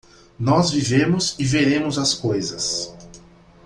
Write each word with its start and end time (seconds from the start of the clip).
Nós 0.39 0.71
vivemos 0.71 1.35
e 1.37 1.45
veremos 1.45 1.99
as 1.99 2.15
coisas. 2.15 2.91